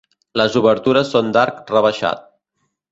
Les 0.41 0.55
obertures 0.61 1.13
són 1.17 1.31
d’arc 1.37 1.61
rebaixat. 1.77 2.29